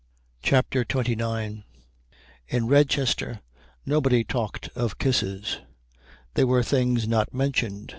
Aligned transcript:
CHAPTER 0.41 0.83
XXIX 0.83 1.61
In 2.47 2.65
Redchester 2.67 3.41
nobody 3.85 4.23
talked 4.23 4.69
of 4.69 4.97
kisses. 4.97 5.59
They 6.33 6.43
were 6.43 6.63
things 6.63 7.07
not 7.07 7.35
mentioned. 7.35 7.89